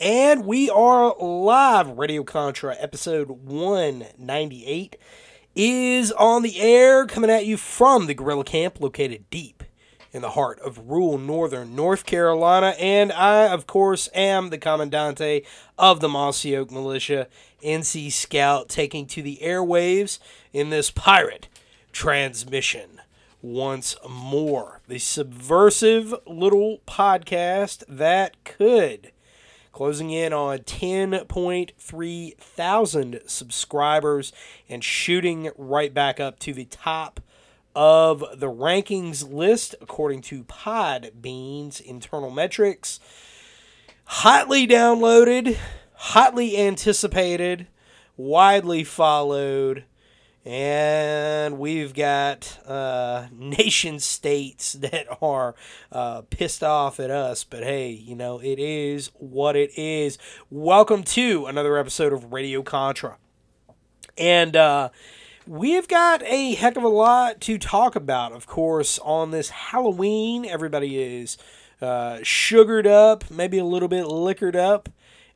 [0.00, 1.98] And we are live.
[1.98, 4.96] Radio Contra episode 198
[5.58, 9.64] is on the air, coming at you from the guerrilla camp located deep
[10.12, 12.74] in the heart of rural northern North Carolina.
[12.78, 15.44] And I, of course, am the Commandante
[15.76, 17.26] of the Mossy Oak Militia,
[17.62, 20.20] NC Scout, taking to the airwaves
[20.52, 21.48] in this pirate
[21.90, 23.00] transmission
[23.42, 24.80] once more.
[24.86, 29.10] The subversive little podcast that could
[29.78, 34.32] closing in on 10.3 thousand subscribers
[34.68, 37.20] and shooting right back up to the top
[37.76, 42.98] of the rankings list according to Podbean's internal metrics.
[44.04, 45.56] Hotly downloaded,
[45.94, 47.68] hotly anticipated,
[48.16, 49.84] widely followed,
[50.48, 55.54] and we've got uh, nation states that are
[55.92, 57.44] uh, pissed off at us.
[57.44, 60.16] But hey, you know, it is what it is.
[60.48, 63.18] Welcome to another episode of Radio Contra.
[64.16, 64.88] And uh,
[65.46, 70.46] we've got a heck of a lot to talk about, of course, on this Halloween.
[70.46, 71.36] Everybody is
[71.82, 74.88] uh, sugared up, maybe a little bit liquored up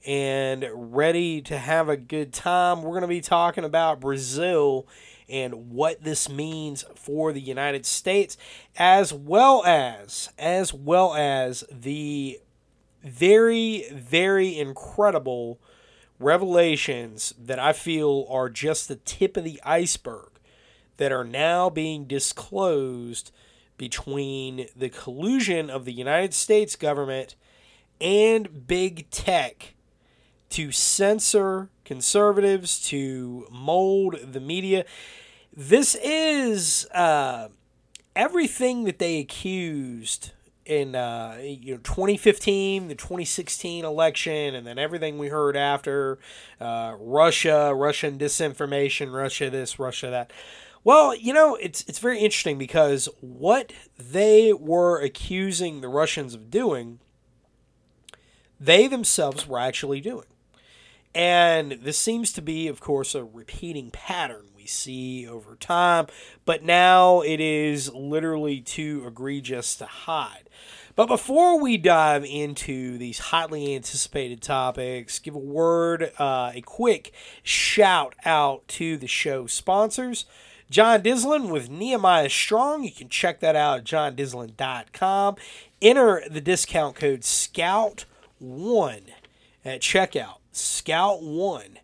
[0.06, 2.82] and ready to have a good time.
[2.82, 4.86] We're going to be talking about Brazil
[5.28, 8.36] and what this means for the United States
[8.76, 12.38] as well as as well as the
[13.02, 15.58] very very incredible
[16.18, 20.30] revelations that I feel are just the tip of the iceberg
[20.98, 23.32] that are now being disclosed
[23.78, 27.34] between the collusion of the United States government
[28.00, 29.74] and big tech
[30.52, 34.84] to censor conservatives, to mold the media.
[35.54, 37.48] This is uh,
[38.16, 40.32] everything that they accused
[40.64, 46.18] in uh, you know 2015, the 2016 election, and then everything we heard after
[46.60, 50.32] uh, Russia, Russian disinformation, Russia this, Russia that.
[50.84, 56.50] Well, you know, it's it's very interesting because what they were accusing the Russians of
[56.50, 56.98] doing,
[58.58, 60.24] they themselves were actually doing.
[61.14, 66.06] And this seems to be, of course, a repeating pattern we see over time,
[66.44, 70.48] but now it is literally too egregious to hide.
[70.94, 77.12] But before we dive into these hotly anticipated topics, give a word, uh, a quick
[77.42, 80.26] shout out to the show sponsors.
[80.70, 82.84] John Dislin with Nehemiah Strong.
[82.84, 85.36] You can check that out at johndislin.com.
[85.80, 89.02] Enter the discount code SCOUT1
[89.64, 90.41] at checkout.
[90.52, 91.78] Scout1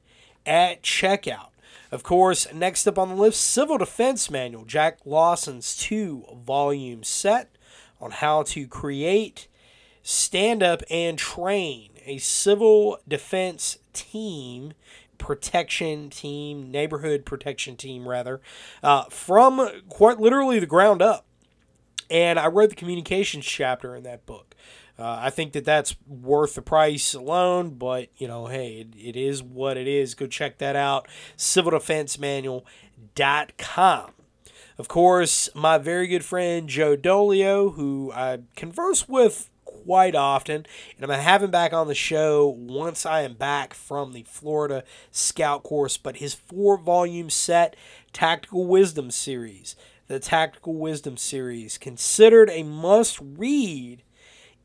[0.47, 1.49] at checkout.
[1.91, 7.56] Of course, next up on the list, Civil Defense Manual, Jack Lawson's two volume set
[8.01, 9.49] on how to create,
[10.03, 14.73] stand up, and train a civil defense team,
[15.19, 18.41] protection team, neighborhood protection team, rather,
[18.82, 21.26] uh, from quite literally the ground up.
[22.11, 24.48] And I wrote the communications chapter in that book.
[24.99, 29.15] Uh, I think that that's worth the price alone, but you know, hey, it, it
[29.17, 30.15] is what it is.
[30.15, 31.06] Go check that out.
[31.37, 34.11] CivilDefenseManual.com.
[34.77, 41.03] Of course, my very good friend Joe Dolio, who I converse with quite often, and
[41.03, 44.25] I'm going to have him back on the show once I am back from the
[44.25, 45.97] Florida Scout course.
[45.97, 47.75] But his four volume set,
[48.12, 49.75] Tactical Wisdom series,
[50.06, 54.03] the Tactical Wisdom series, considered a must read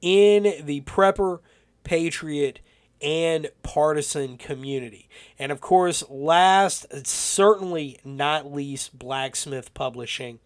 [0.04, 1.40] in the Prepper,
[1.84, 2.60] Patriot,
[3.02, 5.10] and partisan community.
[5.40, 10.40] And of course, last, certainly not least, Blacksmith Publishing.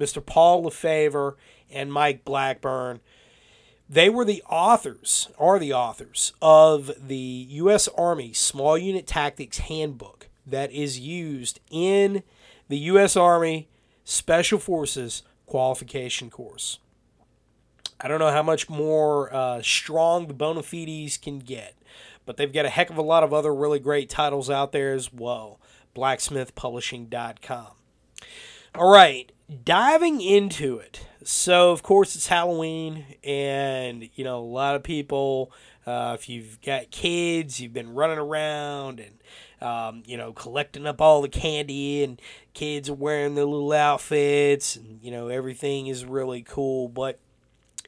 [0.00, 0.24] Mr.
[0.24, 1.34] Paul LeFavor
[1.70, 3.00] and Mike Blackburn.
[3.88, 7.16] They were the authors, are the authors, of the
[7.50, 7.88] U.S.
[7.88, 12.22] Army Small Unit Tactics Handbook that is used in
[12.68, 13.16] the U.S.
[13.16, 13.68] Army
[14.04, 16.78] Special Forces qualification course.
[18.02, 21.74] I don't know how much more uh, strong the bona fides can get,
[22.26, 24.92] but they've got a heck of a lot of other really great titles out there
[24.92, 25.60] as well.
[25.94, 27.68] Blacksmithpublishing.com.
[28.74, 29.30] All right,
[29.64, 31.06] diving into it.
[31.24, 35.52] So, of course, it's Halloween, and you know, a lot of people,
[35.86, 39.18] uh, if you've got kids, you've been running around and
[39.60, 42.20] um, you know, collecting up all the candy, and
[42.52, 46.88] kids are wearing their little outfits, and you know, everything is really cool.
[46.88, 47.20] But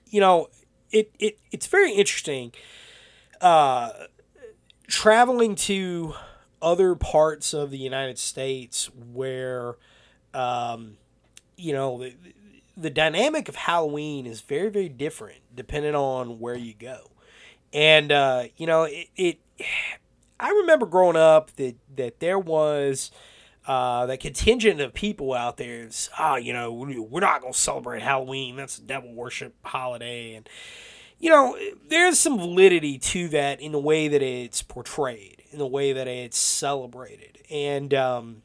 [0.09, 0.49] you know,
[0.91, 2.53] it, it it's very interesting.
[3.41, 3.91] Uh,
[4.87, 6.15] traveling to
[6.63, 9.77] other parts of the United States where,
[10.33, 10.97] um,
[11.57, 12.15] you know, the,
[12.77, 17.11] the dynamic of Halloween is very, very different depending on where you go.
[17.73, 19.39] And, uh, you know, it, it,
[20.41, 23.11] I remember growing up that, that there was,
[23.67, 27.59] uh, that contingent of people out there is, oh, you know, we're not going to
[27.59, 28.57] celebrate Halloween.
[28.57, 30.35] That's a devil worship holiday.
[30.35, 30.49] And,
[31.19, 31.57] you know,
[31.89, 36.07] there's some validity to that in the way that it's portrayed, in the way that
[36.07, 37.39] it's celebrated.
[37.51, 38.43] And, um,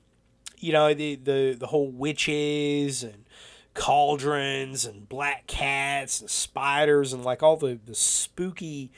[0.58, 3.26] you know, the, the, the whole witches and
[3.74, 8.92] cauldrons and black cats and spiders and like all the, the spooky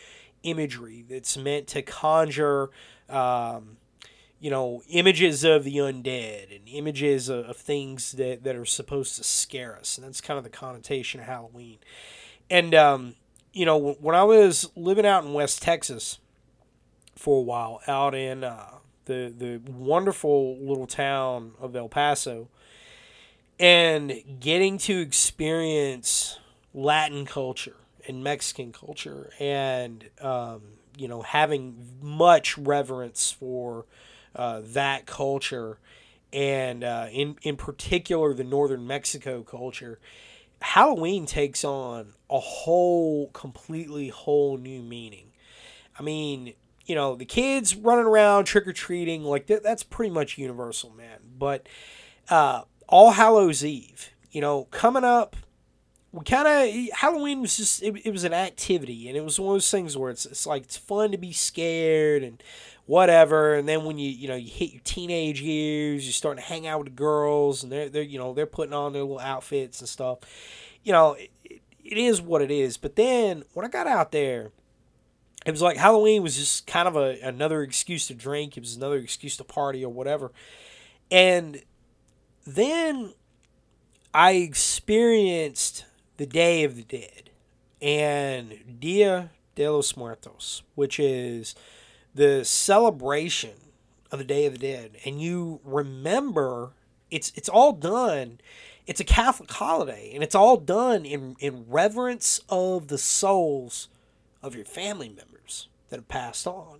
[0.44, 2.70] imagery that's meant to conjure,
[3.10, 3.78] um,
[4.42, 9.16] you know, images of the undead and images of, of, things that, that are supposed
[9.16, 9.98] to scare us.
[9.98, 11.78] And that's kind of the connotation of Halloween.
[12.50, 13.16] And, um,
[13.54, 16.18] you know, when I was living out in West Texas
[17.16, 22.50] for a while, out in uh, the, the wonderful little town of El Paso,
[23.60, 26.40] and getting to experience
[26.74, 27.76] Latin culture
[28.08, 30.62] and Mexican culture and, um,
[30.98, 33.86] you know, having much reverence for
[34.36, 35.80] uh, that culture,
[36.32, 40.00] and uh, in in particular the northern Mexico culture,
[40.62, 45.28] Halloween takes on a whole completely whole new meaning.
[45.98, 46.54] I mean,
[46.86, 50.92] you know, the kids running around trick or treating like that, that's pretty much universal,
[50.92, 51.20] man.
[51.38, 51.68] But
[52.30, 55.36] uh, All Hallows Eve, you know, coming up
[56.12, 59.52] we kind of Halloween was just it, it was an activity and it was one
[59.52, 62.44] of those things where it's it's like it's fun to be scared and
[62.92, 63.54] whatever.
[63.54, 66.68] And then when you you know you hit your teenage years, you're starting to hang
[66.68, 69.88] out with girls, and they're they're you know they're putting on their little outfits and
[69.88, 70.20] stuff.
[70.84, 72.76] You know, it, it is what it is.
[72.76, 74.52] But then when I got out there,
[75.46, 78.58] it was like Halloween was just kind of a another excuse to drink.
[78.58, 80.34] It was another excuse to party or whatever.
[81.10, 81.64] And
[82.46, 83.14] then
[84.14, 85.86] I experienced
[86.18, 87.30] the Day of the Dead
[87.82, 91.56] and Dia de los Muertos, which is
[92.14, 93.54] the celebration
[94.12, 96.72] of the Day of the Dead, and you remember
[97.10, 98.40] it's it's all done.
[98.88, 103.90] It's a Catholic holiday, and it's all done in in reverence of the souls
[104.42, 106.80] of your family members that have passed on,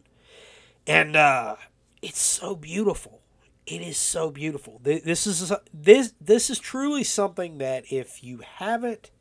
[0.88, 1.56] and uh,
[2.02, 3.22] it's so beautiful.
[3.68, 4.82] It is so beautiful.
[4.84, 9.12] This is this this is truly something that if you haven't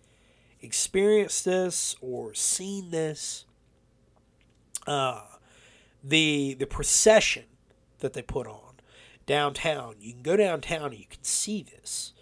[0.63, 3.45] experienced this or seen this,
[4.87, 5.23] uh,
[6.03, 7.45] the the procession
[7.99, 8.71] that they put on
[9.27, 9.95] downtown.
[10.01, 12.13] You can go downtown and you can see this.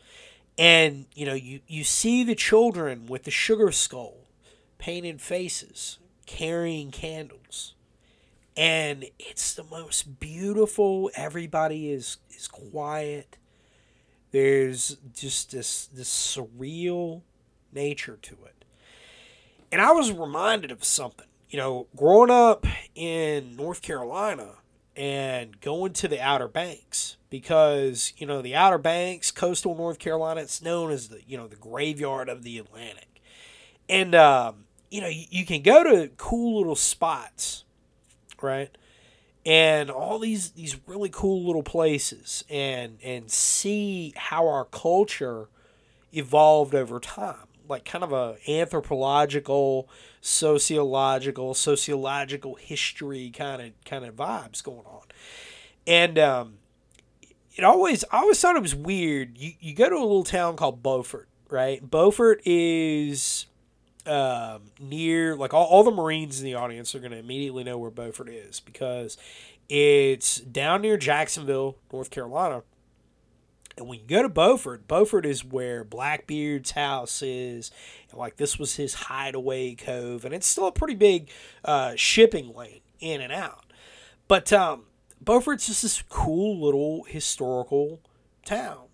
[0.59, 4.27] And you know, you, you see the children with the sugar skull,
[4.79, 7.75] painted faces, carrying candles.
[8.57, 11.11] And it's the most beautiful.
[11.15, 13.39] Everybody is is quiet.
[14.33, 17.23] There's just this this surreal
[17.73, 18.65] nature to it.
[19.71, 24.57] And I was reminded of something you know, growing up in North Carolina
[24.97, 30.41] and going to the Outer Banks because, you know, the Outer Banks, coastal North Carolina,
[30.41, 33.23] it's known as the, you know, the graveyard of the Atlantic.
[33.89, 37.65] And, um, you know, you, you can go to cool little spots,
[38.43, 38.77] right?
[39.47, 45.49] And all these these really cool little places and and see how our culture
[46.13, 49.89] evolved over time like kind of a anthropological,
[50.21, 55.03] sociological, sociological history kind of kind of vibes going on,
[55.87, 56.55] and um,
[57.55, 59.39] it always I always thought it was weird.
[59.39, 61.89] You you go to a little town called Beaufort, right?
[61.89, 63.47] Beaufort is
[64.09, 67.77] um, near, like all, all the Marines in the audience are going to immediately know
[67.77, 69.19] where Beaufort is because
[69.69, 72.63] it's down near Jacksonville, North Carolina.
[73.79, 77.71] And when you go to Beaufort, Beaufort is where Blackbeard's house is.
[78.11, 80.25] And like this was his hideaway cove.
[80.25, 81.31] And it's still a pretty big
[81.65, 83.65] uh, shipping lane in and out.
[84.27, 84.87] But um,
[85.21, 88.01] Beaufort's just this cool little historical
[88.45, 88.87] town.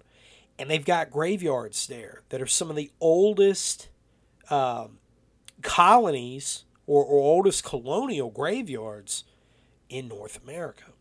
[0.58, 3.88] And they've got graveyards there that are some of the oldest
[4.50, 4.98] um,
[5.62, 9.24] colonies or, or oldest colonial graveyards
[9.88, 10.93] in North America.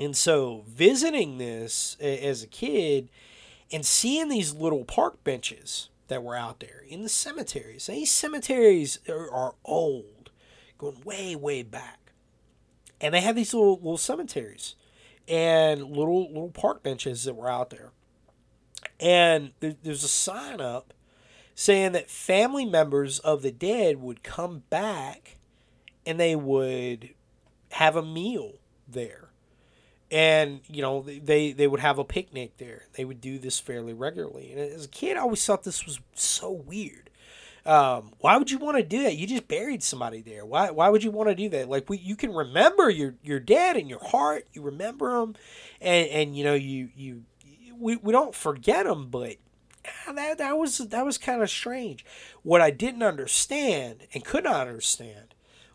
[0.00, 3.10] And so visiting this as a kid
[3.70, 7.86] and seeing these little park benches that were out there in the cemeteries.
[7.86, 10.30] These cemeteries are, are old,
[10.78, 12.12] going way, way back.
[12.98, 14.74] And they have these little little cemeteries
[15.28, 17.90] and little little park benches that were out there.
[18.98, 20.94] And there, there's a sign up
[21.54, 25.36] saying that family members of the dead would come back
[26.06, 27.10] and they would
[27.72, 28.54] have a meal
[28.88, 29.29] there
[30.10, 32.84] and you know they they would have a picnic there.
[32.94, 34.52] They would do this fairly regularly.
[34.52, 37.10] And as a kid i always thought this was so weird.
[37.66, 39.16] Um, why would you want to do that?
[39.16, 40.44] You just buried somebody there.
[40.44, 41.68] Why why would you want to do that?
[41.68, 44.46] Like we, you can remember your your dad in your heart.
[44.52, 45.36] You remember them
[45.80, 47.24] and and you know you you
[47.78, 49.36] we, we don't forget them but
[49.86, 52.04] ah, that, that was that was kind of strange.
[52.42, 55.34] What i didn't understand and could not understand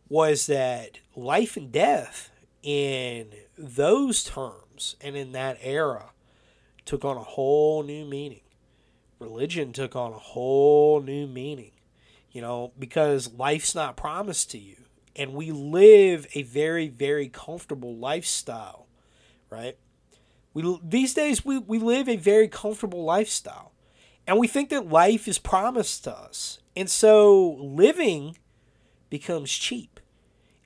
[0.09, 3.27] was that life and death in
[3.57, 6.11] those terms and in that era
[6.85, 8.41] took on a whole new meaning.
[9.19, 11.71] Religion took on a whole new meaning,
[12.31, 14.75] you know, because life's not promised to you.
[15.15, 18.87] And we live a very, very comfortable lifestyle,
[19.49, 19.77] right?
[20.53, 23.71] We, these days, we, we live a very comfortable lifestyle.
[24.27, 26.59] And we think that life is promised to us.
[26.75, 28.37] And so living
[29.09, 29.99] becomes cheap.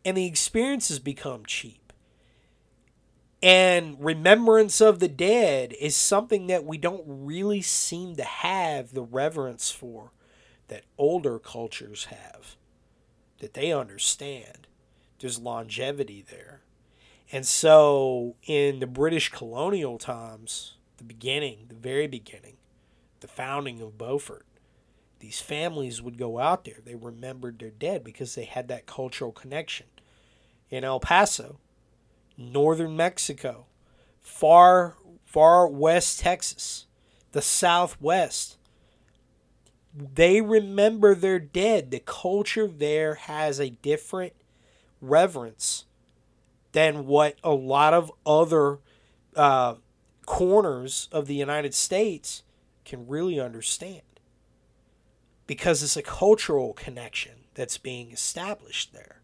[0.04, 1.79] And the experiences become cheap
[3.42, 9.02] and remembrance of the dead is something that we don't really seem to have the
[9.02, 10.12] reverence for
[10.68, 12.58] that older cultures have,
[13.40, 14.68] that they understand.
[15.20, 16.62] There's longevity there.
[17.32, 22.58] And so in the British colonial times, the beginning, the very beginning,
[23.22, 24.46] the founding of Beaufort,
[25.20, 26.80] these families would go out there.
[26.84, 29.88] They remembered their dead because they had that cultural connection.
[30.70, 31.60] In El Paso,
[32.40, 33.66] northern Mexico,
[34.22, 36.88] far, far west Texas,
[37.34, 38.58] the southwest.
[39.94, 41.92] They remember their dead.
[41.92, 44.34] The culture there has a different
[45.02, 45.86] reverence
[46.72, 48.80] than what a lot of other
[49.36, 49.76] uh,
[50.26, 52.44] corners of the United States
[52.86, 54.02] can really understand.
[55.48, 59.19] Because it's a cultural connection that's being established there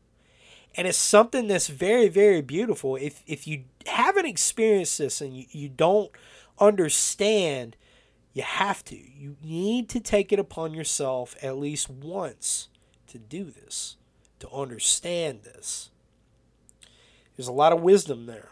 [0.78, 2.96] and it's something that's very very beautiful.
[2.96, 6.12] If if you haven't experienced this and you, you don't
[6.60, 7.76] understand
[8.34, 8.98] you have to.
[8.98, 12.68] You need to take it upon yourself at least once
[13.08, 13.96] to do this
[14.40, 15.90] to understand this.
[17.36, 18.50] There's a lot of wisdom there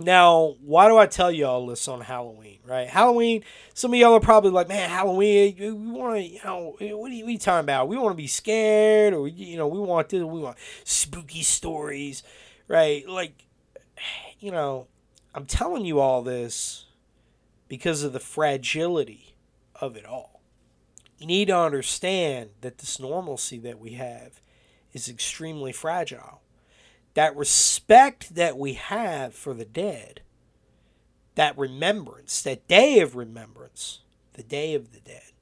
[0.00, 2.86] now, why do I tell y'all this on Halloween, right?
[2.88, 3.42] Halloween,
[3.74, 7.14] some of y'all are probably like, man, Halloween, we want to, you know, what are,
[7.14, 7.88] you, talking about?
[7.88, 12.22] We want to be scared or, you know, we want this, we want spooky stories,
[12.68, 13.08] right?
[13.08, 13.44] Like,
[14.38, 14.86] you know,
[15.34, 16.84] I'm telling you all this
[17.66, 19.34] because of the fragility
[19.80, 20.40] of it all.
[21.18, 24.40] You need to understand that this normalcy that we have
[24.92, 26.40] is extremely fragile
[27.18, 30.20] that respect that we have for the dead,
[31.34, 34.02] that remembrance, that day of remembrance,
[34.34, 35.32] the day of the dead,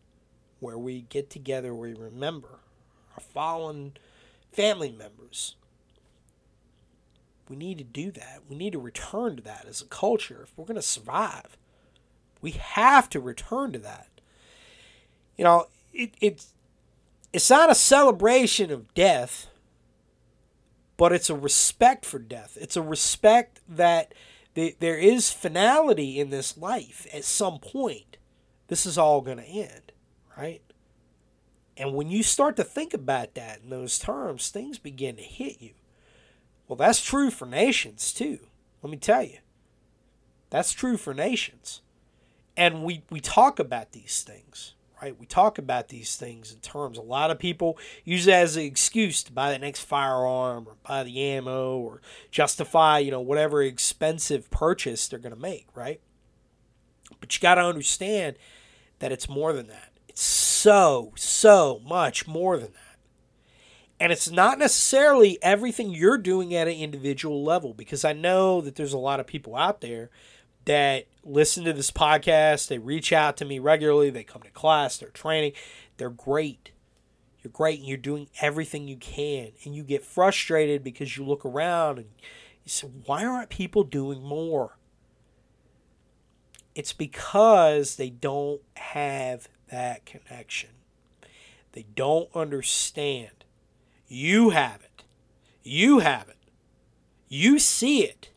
[0.59, 2.61] where we get together, we remember
[3.15, 3.93] our fallen
[4.51, 5.57] family members.
[7.47, 8.41] We need to do that.
[8.49, 10.41] We need to return to that as a culture.
[10.45, 11.59] If we're going to survive,
[12.41, 14.09] we have to return to that.
[15.37, 16.55] You know, it, it's,
[17.35, 19.51] it's not a celebration of death
[20.97, 22.57] but it's a respect for death.
[22.61, 24.13] It's a respect that
[24.55, 28.17] the, there is finality in this life at some point.
[28.69, 29.93] This is all going to end,
[30.37, 30.63] right?
[31.77, 35.61] And when you start to think about that in those terms, things begin to hit
[35.61, 35.73] you.
[36.67, 38.39] Well, that's true for nations too.
[38.83, 39.39] Let me tell you.
[40.49, 41.83] That's true for nations.
[42.57, 44.75] And we, we talk about these things
[45.13, 46.99] We talk about these things in terms.
[46.99, 50.77] A lot of people use it as an excuse to buy the next firearm or
[50.87, 56.01] buy the ammo or justify, you know, whatever expensive purchase they're going to make, right?
[57.21, 58.37] But you got to understand
[58.99, 59.93] that it's more than that.
[60.09, 62.99] It's so, so much more than that.
[63.99, 68.75] And it's not necessarily everything you're doing at an individual level because I know that
[68.75, 70.11] there's a lot of people out there
[70.67, 72.69] that listen to this podcast.
[72.69, 74.11] They reach out to me regularly.
[74.11, 75.53] They come to class, they're training.
[75.97, 76.73] They're great.
[77.43, 79.53] You're great and you're doing everything you can.
[79.65, 82.09] And you get frustrated because you look around and
[82.65, 84.77] you say, why aren't people doing more?
[86.75, 90.71] It's because they don't have that connection.
[91.73, 93.45] They don't understand.
[94.09, 95.05] You have it.
[95.63, 96.37] You have it.
[97.29, 98.31] You see it.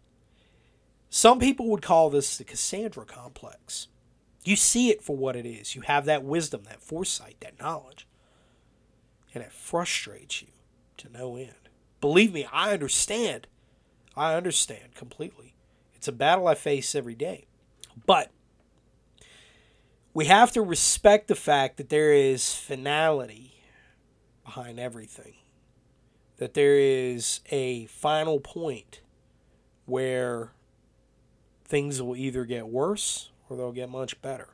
[1.10, 3.88] Some people would call this the Cassandra complex.
[4.44, 5.76] You see it for what it is.
[5.76, 8.08] You have that wisdom, that foresight, that knowledge.
[9.34, 10.48] And it frustrates you
[10.98, 11.70] to no end.
[12.02, 13.48] Believe me, I understand.
[14.16, 15.54] I understand completely.
[15.96, 17.48] It's a battle I face every day.
[18.06, 18.32] But
[20.14, 23.64] we have to respect the fact that there is finality
[24.44, 25.36] behind everything
[26.40, 29.02] that there is a final point
[29.86, 30.54] where
[31.70, 34.50] things will either get worse or they'll get much better.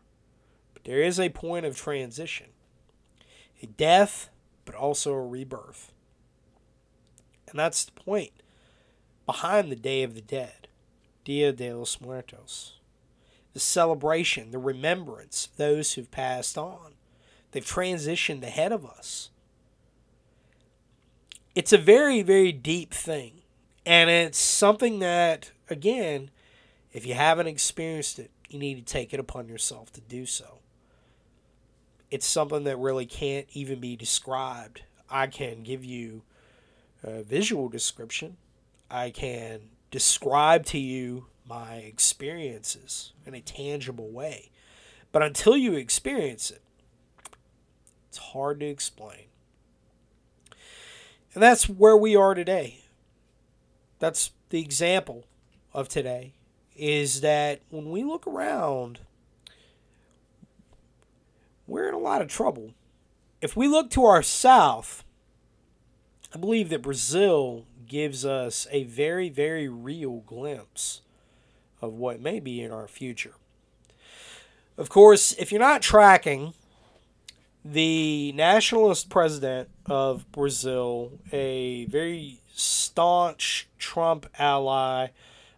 [0.74, 2.48] But there is a point of transition
[3.64, 4.30] a death,
[4.66, 5.92] but also a rebirth.
[7.50, 8.32] And that's the point
[9.26, 10.68] behind the Day of the Dead,
[11.24, 12.74] Dia de los Muertos.
[13.54, 16.96] The celebration, the remembrance of those who've passed on.
[17.52, 19.30] They've transitioned ahead of us
[21.56, 23.42] it's a very very deep thing
[23.86, 26.30] and it's something that again
[26.96, 30.60] if you haven't experienced it you need to take it upon yourself to do so.
[32.12, 34.84] It's something that really can't even be described.
[35.10, 36.22] I can give you
[37.04, 38.38] a visual description.
[38.90, 39.62] I can
[39.92, 44.52] describe to you my experiences in a tangible way.
[45.12, 46.62] But until you experience it
[48.10, 49.26] it's hard to explain.
[51.34, 52.86] And that's where we are today.
[54.00, 55.26] That's the example
[55.74, 56.32] of today
[56.76, 59.00] is that when we look around,
[61.68, 62.72] we're in a lot of trouble.
[63.42, 65.04] If we look to our south,
[66.34, 71.02] I believe that Brazil gives us a very, very real glimpse
[71.82, 73.36] of what may be in our future.
[74.78, 76.54] Of course, if you're not tracking
[77.64, 85.08] the nationalist president of Brazil, a very staunch Trump ally,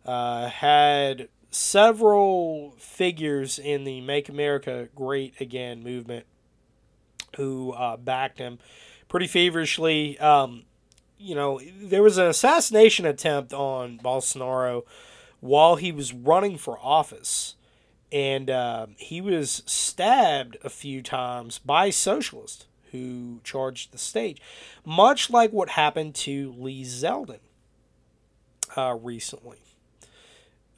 [0.08, 6.26] uh, had several figures in the Make America Great Again movement
[7.36, 8.60] who uh, backed him
[9.08, 10.17] pretty feverishly.
[10.20, 10.63] Um,
[11.17, 14.84] you know, there was an assassination attempt on Bolsonaro
[15.39, 17.56] while he was running for office
[18.12, 24.41] and uh, he was stabbed a few times by socialists who charged the stage,
[24.86, 27.39] much like what happened to Lee Zeldin
[28.78, 29.66] uh, recently.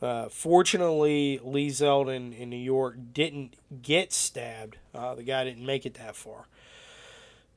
[0.02, 4.78] Uh, fortunately, Lee Zeldin in New York didn't get stabbed.
[4.94, 6.48] Uh, the guy didn't make it that far.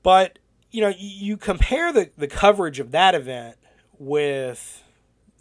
[0.03, 3.57] But, you know, you compare the, the coverage of that event
[3.99, 4.83] with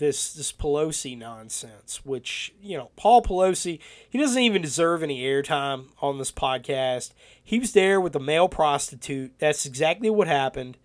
[0.02, 5.90] this this Pelosi nonsense, which you know Paul Pelosi he doesn't even deserve any airtime
[6.02, 7.12] on this podcast.
[7.42, 9.38] He was there with a male prostitute.
[9.38, 10.78] That's exactly what happened.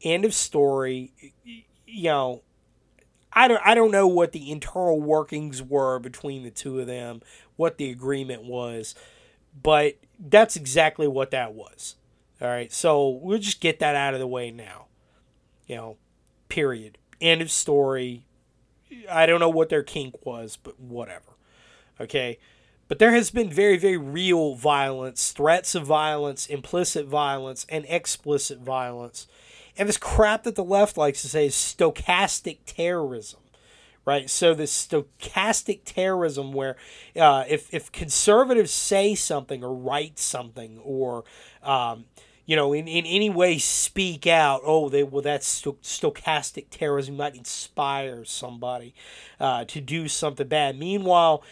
[0.00, 1.12] End of story.
[1.86, 2.42] You know,
[3.34, 7.22] I don't I don't know what the internal workings were between the two of them,
[7.56, 8.94] what the agreement was,
[9.60, 11.96] but that's exactly what that was.
[12.40, 14.86] All right, so we'll just get that out of the way now.
[15.66, 15.96] You know,
[16.48, 16.98] period.
[17.20, 18.24] End of story
[19.10, 21.36] I don't know what their kink was, but whatever.
[22.00, 22.38] Okay.
[22.88, 28.58] But there has been very, very real violence, threats of violence, implicit violence, and explicit
[28.58, 29.26] violence.
[29.76, 33.40] And this crap that the left likes to say is stochastic terrorism,
[34.04, 34.28] right?
[34.28, 36.76] So, this stochastic terrorism where
[37.16, 41.24] uh, if, if conservatives say something or write something or
[41.62, 42.04] um,
[42.44, 47.36] you know, in, in any way speak out, oh, they well, that's stochastic terrorism might
[47.36, 48.94] inspire somebody
[49.38, 50.78] uh, to do something bad.
[50.78, 51.42] Meanwhile,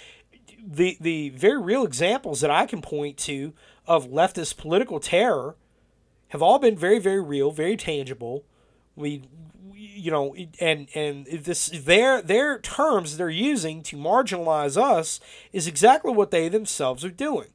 [0.62, 3.52] the the very real examples that I can point to
[3.87, 5.56] of leftist political terror
[6.31, 8.45] have all been very very real, very tangible.
[8.97, 9.23] We,
[9.73, 15.21] you know, and and this their their terms they're using to marginalize us
[15.53, 17.49] is exactly what they themselves are doing.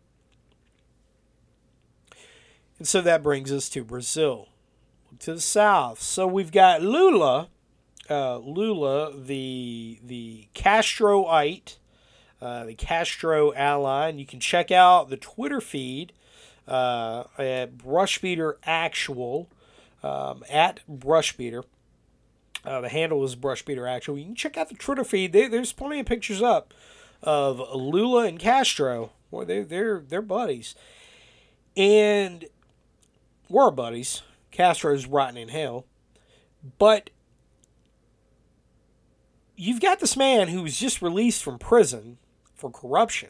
[2.77, 4.49] And so that brings us to Brazil,
[5.19, 6.01] to the south.
[6.01, 7.47] So we've got Lula,
[8.09, 11.77] uh, Lula, the the Castroite,
[12.41, 16.11] uh, the Castro ally, and you can check out the Twitter feed
[16.67, 19.49] uh, at Brushbeater Actual
[20.05, 21.63] um, at Brushbeater.
[22.63, 24.17] Uh, the handle is Brushbeater Actual.
[24.17, 25.33] You can check out the Twitter feed.
[25.33, 26.73] They, there's plenty of pictures up
[27.21, 29.11] of Lula and Castro.
[29.31, 30.75] Boy, they, they're they're buddies,
[31.75, 32.45] and
[33.49, 34.21] were buddies.
[34.51, 35.85] Castro's rotten in hell,
[36.77, 37.09] but
[39.57, 42.17] you've got this man who was just released from prison
[42.53, 43.29] for corruption,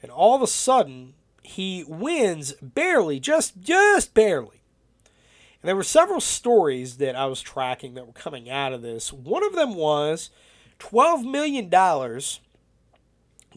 [0.00, 4.62] and all of a sudden he wins barely, just just barely.
[5.62, 9.12] And there were several stories that I was tracking that were coming out of this.
[9.12, 10.30] One of them was
[10.80, 11.70] $12 million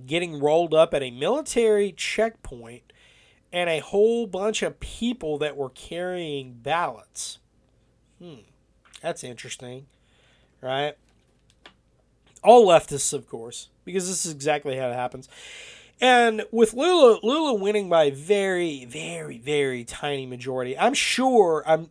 [0.06, 2.94] getting rolled up at a military checkpoint
[3.52, 7.40] and a whole bunch of people that were carrying ballots.
[8.20, 8.42] Hmm,
[9.02, 9.88] that's interesting,
[10.62, 10.96] right?
[12.44, 15.28] All leftists, of course, because this is exactly how it happens.
[16.02, 21.90] And with Lula, Lula winning by very, very, very tiny majority, I'm sure, I'm,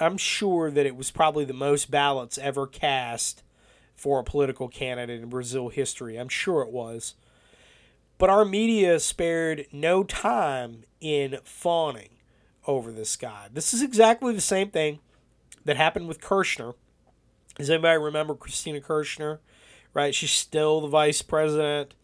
[0.00, 3.42] I'm sure that it was probably the most ballots ever cast
[3.94, 6.16] for a political candidate in Brazil history.
[6.16, 7.14] I'm sure it was.
[8.18, 12.10] But our media spared no time in fawning
[12.66, 13.48] over this guy.
[13.52, 15.00] This is exactly the same thing
[15.64, 16.72] that happened with Kirchner.
[17.56, 19.40] Does anybody remember Cristina Kirchner?
[19.92, 20.14] Right?
[20.14, 21.94] She's still the vice president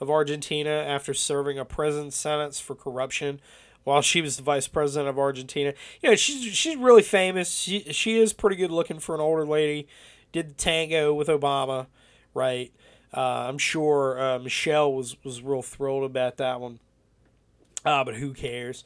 [0.00, 3.40] of Argentina after serving a prison sentence for corruption
[3.84, 5.72] while she was the vice president of Argentina.
[6.02, 7.50] You know, she's she's really famous.
[7.50, 9.86] She she is pretty good looking for an older lady.
[10.32, 11.86] Did the tango with Obama,
[12.34, 12.72] right?
[13.16, 16.80] Uh, I'm sure uh, Michelle was was real thrilled about that one.
[17.84, 18.82] Uh, but who cares?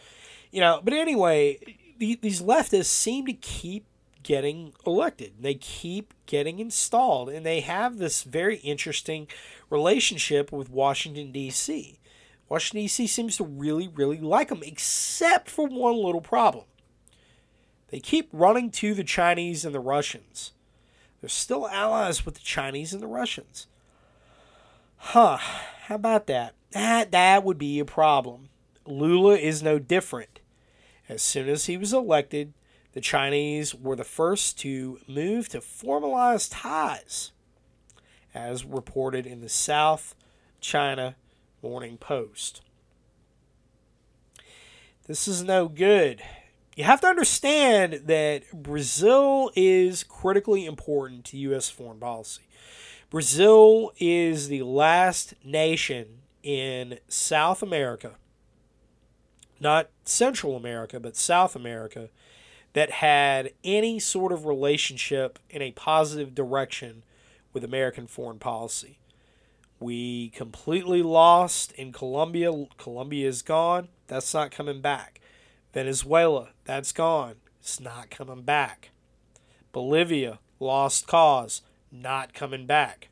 [0.50, 0.80] You know.
[0.84, 1.58] But anyway,
[1.98, 3.86] the, these leftists seem to keep
[4.22, 5.34] getting elected.
[5.40, 9.26] They keep getting installed, and they have this very interesting
[9.68, 12.00] relationship with Washington, D.C.
[12.50, 13.06] Washington, D.C.
[13.06, 16.64] seems to really, really like them, except for one little problem.
[17.90, 20.50] They keep running to the Chinese and the Russians.
[21.20, 23.68] They're still allies with the Chinese and the Russians.
[24.96, 26.54] Huh, how about that?
[26.72, 28.48] That, that would be a problem.
[28.84, 30.40] Lula is no different.
[31.08, 32.52] As soon as he was elected,
[32.92, 37.32] the Chinese were the first to move to formalize ties,
[38.34, 40.14] as reported in the South
[40.60, 41.16] China
[41.62, 42.62] Morning Post.
[45.06, 46.22] This is no good.
[46.76, 51.68] You have to understand that Brazil is critically important to U.S.
[51.68, 52.42] foreign policy.
[53.10, 58.12] Brazil is the last nation in South America,
[59.58, 62.08] not Central America, but South America,
[62.72, 67.02] that had any sort of relationship in a positive direction
[67.52, 68.98] with American foreign policy.
[69.80, 72.66] We completely lost in Colombia.
[72.76, 73.88] Colombia is gone.
[74.06, 75.20] That's not coming back.
[75.72, 77.36] Venezuela, that's gone.
[77.60, 78.90] It's not coming back.
[79.72, 83.08] Bolivia, lost cause, not coming back.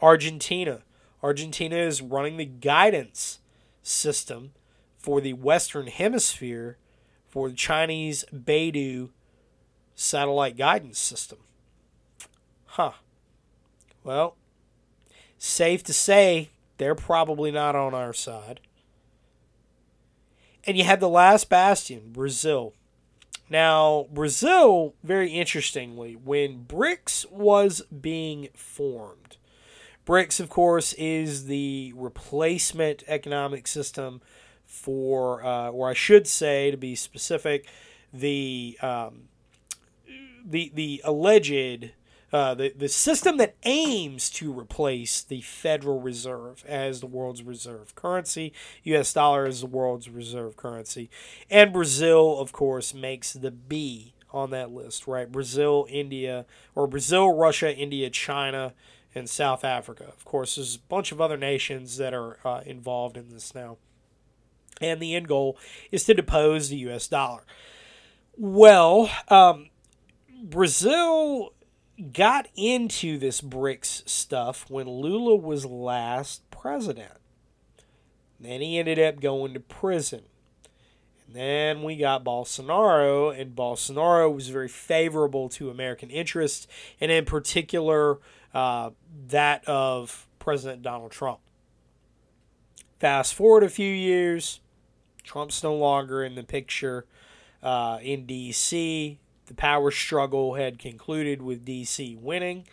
[0.00, 0.82] Argentina,
[1.22, 3.38] Argentina is running the guidance
[3.82, 4.52] system
[4.96, 6.78] for the Western Hemisphere
[7.32, 9.08] for the Chinese Beidou
[9.94, 11.38] satellite guidance system.
[12.66, 12.92] Huh.
[14.04, 14.36] Well,
[15.38, 18.60] safe to say they're probably not on our side.
[20.64, 22.74] And you had the last bastion, Brazil.
[23.48, 29.38] Now, Brazil, very interestingly, when BRICS was being formed,
[30.04, 34.20] BRICS, of course, is the replacement economic system
[34.72, 37.68] for, uh, or I should say, to be specific,
[38.12, 39.28] the um,
[40.44, 41.92] the the alleged
[42.32, 47.94] uh, the the system that aims to replace the Federal Reserve as the world's reserve
[47.94, 48.54] currency.
[48.84, 49.12] U.S.
[49.12, 51.10] dollar is the world's reserve currency,
[51.50, 55.06] and Brazil, of course, makes the B on that list.
[55.06, 58.72] Right, Brazil, India, or Brazil, Russia, India, China,
[59.14, 60.04] and South Africa.
[60.08, 63.76] Of course, there's a bunch of other nations that are uh, involved in this now
[64.80, 65.58] and the end goal
[65.90, 67.08] is to depose the U.S.
[67.08, 67.42] dollar.
[68.36, 69.70] Well, um,
[70.42, 71.52] Brazil
[72.12, 77.12] got into this BRICS stuff when Lula was last president.
[78.40, 80.22] Then he ended up going to prison.
[81.26, 86.66] And then we got Bolsonaro, and Bolsonaro was very favorable to American interests,
[87.00, 88.18] and in particular,
[88.52, 88.90] uh,
[89.28, 91.38] that of President Donald Trump.
[92.98, 94.60] Fast forward a few years,
[95.24, 97.04] Trump's no longer in the picture
[97.62, 99.18] uh, in D.C.
[99.46, 102.16] The power struggle had concluded with D.C.
[102.20, 102.66] winning,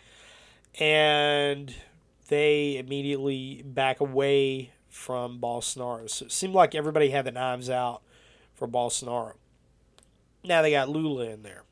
[0.78, 1.74] and
[2.28, 6.08] they immediately back away from Bolsonaro.
[6.08, 8.02] So it seemed like everybody had the knives out
[8.54, 9.34] for Bolsonaro.
[10.42, 11.62] Now they got Lula in there.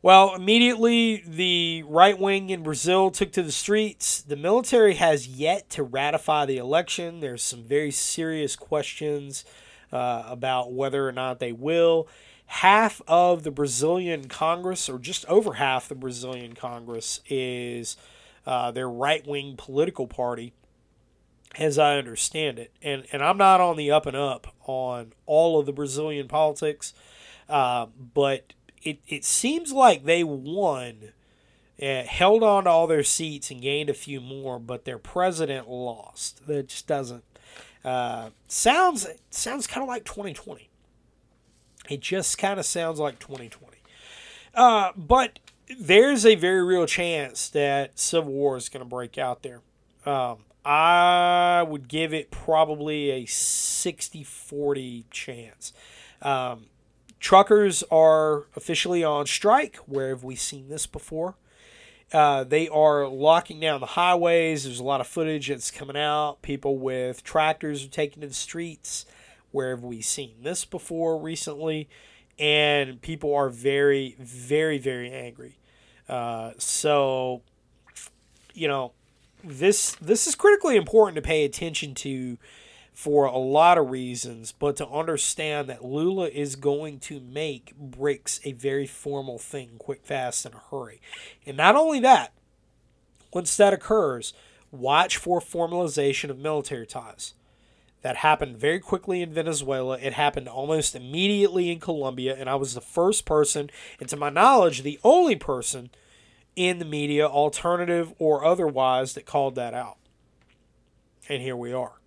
[0.00, 4.22] Well, immediately the right wing in Brazil took to the streets.
[4.22, 7.18] The military has yet to ratify the election.
[7.18, 9.44] There's some very serious questions
[9.92, 12.06] uh, about whether or not they will.
[12.46, 17.96] Half of the Brazilian Congress, or just over half the Brazilian Congress, is
[18.46, 20.52] uh, their right wing political party,
[21.58, 22.72] as I understand it.
[22.80, 26.94] And, and I'm not on the up and up on all of the Brazilian politics,
[27.48, 31.12] uh, but it, it seems like they won,
[31.82, 35.68] uh, held on to all their seats and gained a few more, but their president
[35.68, 36.46] lost.
[36.46, 37.24] That just doesn't
[37.84, 40.68] uh, sounds sounds kind of like 2020.
[41.88, 43.78] It just kind of sounds like 2020.
[44.54, 45.38] Uh, but
[45.78, 49.60] there's a very real chance that civil war is going to break out there.
[50.04, 55.72] Um, I would give it probably a 60 40 chance.
[56.20, 56.66] Um,
[57.20, 59.76] Truckers are officially on strike.
[59.86, 61.34] Where have we seen this before?
[62.12, 64.64] Uh, they are locking down the highways.
[64.64, 66.40] There's a lot of footage that's coming out.
[66.42, 69.04] People with tractors are taking to the streets.
[69.50, 71.88] Where have we seen this before recently?
[72.38, 75.58] And people are very, very, very angry.
[76.08, 77.42] Uh, so,
[78.54, 78.92] you know,
[79.44, 82.38] this this is critically important to pay attention to
[82.98, 88.40] for a lot of reasons, but to understand that Lula is going to make BRICS
[88.42, 91.00] a very formal thing, quick, fast, and a hurry.
[91.46, 92.32] And not only that,
[93.32, 94.32] once that occurs,
[94.72, 97.34] watch for formalization of military ties.
[98.02, 99.96] That happened very quickly in Venezuela.
[100.00, 104.28] It happened almost immediately in Colombia, and I was the first person, and to my
[104.28, 105.90] knowledge, the only person
[106.56, 109.98] in the media, alternative or otherwise, that called that out.
[111.28, 111.98] And here we are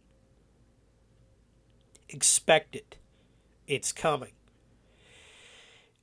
[2.11, 2.97] expect it.
[3.67, 4.31] It's coming.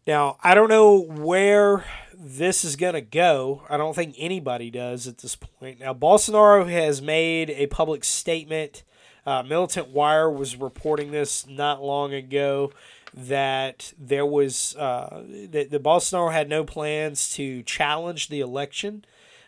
[0.07, 3.62] Now, I don't know where this is going to go.
[3.68, 5.81] I don't think anybody does at this point.
[5.81, 8.85] Now, Bolsonaro has made a public statement.
[9.27, 12.73] Uh, Militant Wire was reporting this not long ago
[13.12, 19.05] that there was uh, that the Bolsonaro had no plans to challenge the election.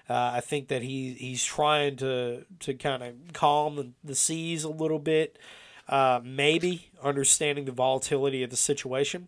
[0.08, 4.64] Uh, I think that he he's trying to to kind of calm the, the seas
[4.64, 5.38] a little bit.
[5.90, 9.26] Uh, maybe understanding the volatility of the situation,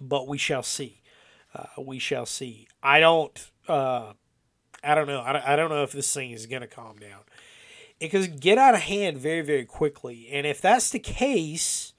[0.00, 1.02] but we shall see.
[1.54, 2.66] Uh, we shall see.
[2.82, 3.50] I don't.
[3.68, 4.14] Uh,
[4.82, 5.20] I don't know.
[5.20, 7.20] I, I don't know if this thing is going to calm down.
[8.00, 10.28] It could get out of hand very, very quickly.
[10.32, 11.92] And if that's the case,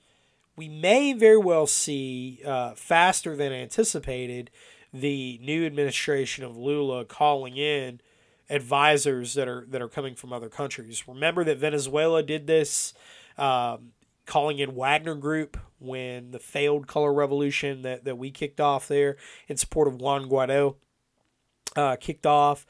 [0.55, 4.49] we may very well see uh, faster than anticipated
[4.91, 8.01] the new administration of Lula calling in
[8.49, 11.07] advisors that are that are coming from other countries.
[11.07, 12.93] Remember that Venezuela did this
[13.37, 13.91] um,
[14.25, 19.17] calling in Wagner Group when the failed color revolution that, that we kicked off there
[19.47, 20.75] in support of Juan Guaido
[21.75, 22.65] uh, kicked off.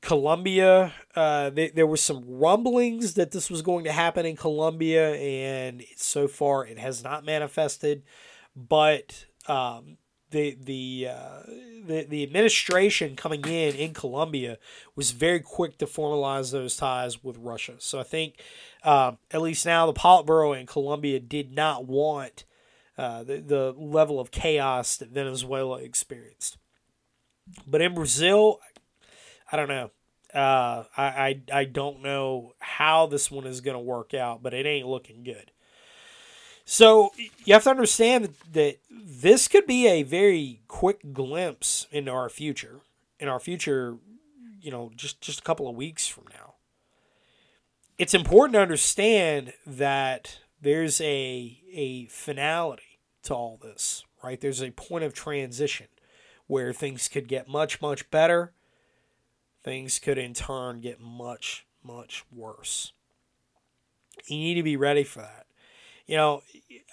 [0.00, 5.14] Colombia, uh, th- there was some rumblings that this was going to happen in Colombia,
[5.16, 8.04] and so far it has not manifested.
[8.54, 9.98] But um,
[10.30, 11.42] the the, uh,
[11.86, 14.58] the the administration coming in in Colombia
[14.94, 17.74] was very quick to formalize those ties with Russia.
[17.78, 18.34] So I think
[18.84, 22.44] um, at least now the Politburo in Colombia did not want
[22.96, 26.58] uh, the the level of chaos that Venezuela experienced.
[27.66, 28.60] But in Brazil,
[29.50, 29.90] I don't know.
[30.34, 34.52] Uh, I, I I don't know how this one is going to work out, but
[34.52, 35.52] it ain't looking good.
[36.70, 42.28] So you have to understand that, this could be a very quick glimpse into our
[42.28, 42.80] future,
[43.18, 43.96] in our future,
[44.60, 46.56] you know, just just a couple of weeks from now.
[47.96, 54.38] It's important to understand that there's a a finality to all this, right?
[54.38, 55.88] There's a point of transition
[56.46, 58.52] where things could get much much better.
[59.64, 62.92] Things could in turn get much much worse.
[64.26, 65.47] You need to be ready for that
[66.08, 66.42] you know,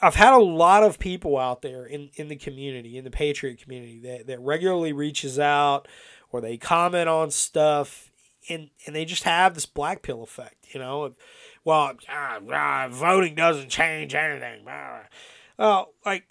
[0.02, 3.62] I've had a lot of people out there in, in the community, in the Patriot
[3.62, 5.88] community, that, that regularly reaches out
[6.32, 8.12] or they comment on stuff
[8.50, 11.16] and, and they just have this black pill effect, you know.
[11.64, 14.66] Well, uh, voting doesn't change anything.
[15.58, 16.26] Well, like,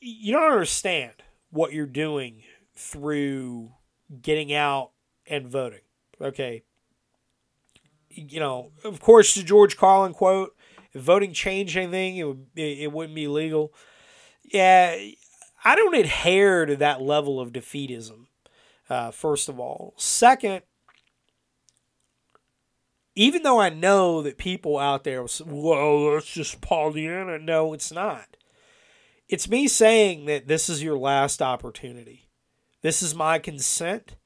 [0.00, 1.12] you don't understand
[1.50, 2.44] what you're doing
[2.76, 3.72] through
[4.22, 4.92] getting out
[5.26, 5.80] and voting.
[6.20, 6.62] Okay.
[8.10, 10.56] You know, of course, the George Carlin quote
[10.98, 13.72] if voting changed anything, it would it wouldn't be legal.
[14.44, 14.96] Yeah,
[15.64, 18.26] I don't adhere to that level of defeatism.
[18.88, 20.62] Uh, first of all, second,
[23.14, 27.72] even though I know that people out there will say, "Well, that's just Pollyanna," no,
[27.74, 28.36] it's not.
[29.28, 32.28] it's me saying that this is your last opportunity.
[32.80, 34.16] This is my consent,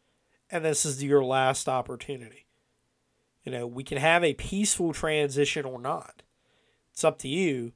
[0.50, 2.46] and this is your last opportunity.
[3.42, 6.21] You know, we can have a peaceful transition or not.
[6.92, 7.72] It's up to you.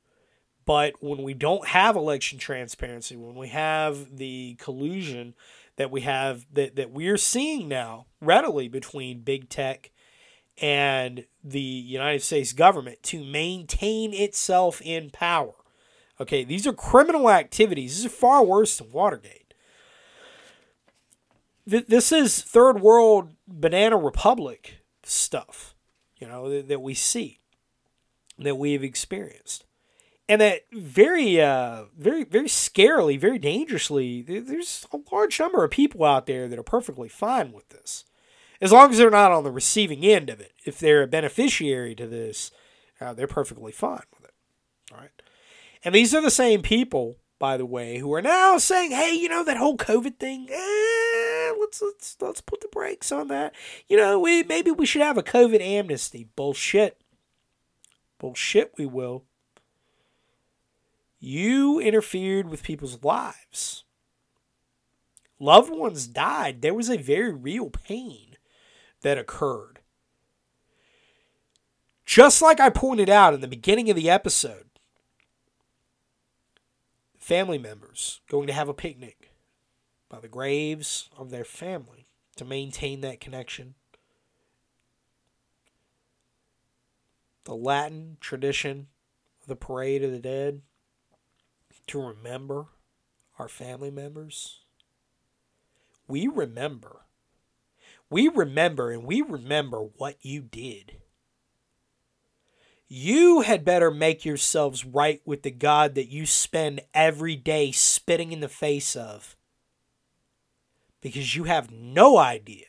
[0.65, 5.35] But when we don't have election transparency, when we have the collusion
[5.77, 9.91] that we have that, that we're seeing now readily between big tech
[10.59, 15.53] and the United States government to maintain itself in power.
[16.21, 18.03] Okay, these are criminal activities.
[18.03, 19.55] This is far worse than Watergate.
[21.67, 25.75] This is third world banana republic stuff,
[26.17, 27.41] you know, that we see,
[28.39, 29.65] that we have experienced.
[30.29, 36.05] And that very, uh, very, very scarily, very dangerously, there's a large number of people
[36.05, 38.05] out there that are perfectly fine with this.
[38.61, 40.53] As long as they're not on the receiving end of it.
[40.65, 42.51] If they're a beneficiary to this,
[43.01, 44.35] uh, they're perfectly fine with it.
[44.93, 45.11] All right.
[45.85, 49.29] And these are the same people, by the way, who are now saying, "Hey, you
[49.29, 50.49] know that whole COVID thing?
[50.51, 53.55] Eh, let's let's let's put the brakes on that.
[53.89, 56.29] You know, we maybe we should have a COVID amnesty.
[56.35, 57.01] Bullshit.
[58.19, 58.73] Bullshit.
[58.77, 59.25] We will.
[61.19, 63.85] You interfered with people's lives.
[65.39, 66.63] Loved ones died.
[66.63, 68.37] There was a very real pain
[69.03, 69.81] that occurred.
[72.05, 74.67] Just like I pointed out in the beginning of the episode,
[77.19, 79.33] family members going to have a picnic
[80.09, 83.75] by the graves of their family to maintain that connection.
[87.47, 88.89] The Latin tradition
[89.47, 90.63] the Parade of the Dead
[91.87, 92.67] to remember
[93.39, 94.63] our family members.
[96.09, 97.03] We remember.
[98.11, 100.97] We remember and we remember what you did.
[102.89, 108.33] You had better make yourselves right with the God that you spend every day spitting
[108.33, 109.37] in the face of.
[111.01, 112.67] Because you have no idea.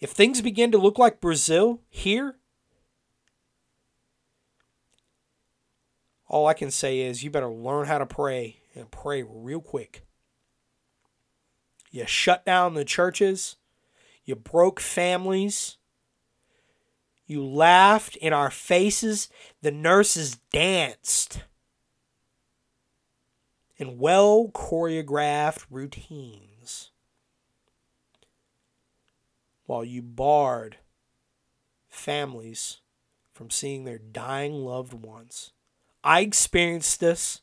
[0.00, 2.36] If things begin to look like Brazil here,
[6.30, 10.06] all I can say is you better learn how to pray and pray real quick.
[11.90, 13.56] You shut down the churches,
[14.24, 15.76] you broke families
[17.30, 19.28] you laughed in our faces.
[19.62, 21.44] The nurses danced
[23.76, 26.90] in well choreographed routines
[29.66, 30.78] while you barred
[31.88, 32.78] families
[33.32, 35.52] from seeing their dying loved ones.
[36.02, 37.40] I experienced this.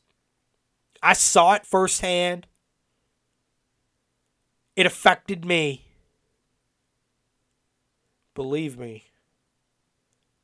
[1.02, 2.46] I saw it firsthand.
[4.76, 5.84] It affected me.
[8.34, 9.02] Believe me,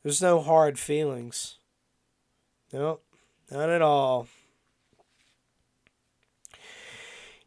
[0.02, 1.58] there's no hard feelings.
[2.72, 3.04] Nope,
[3.52, 4.26] not at all.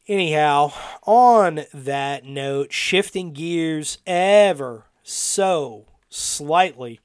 [0.08, 0.71] Anyhow,
[1.03, 7.01] on that note, shifting gears ever so slightly.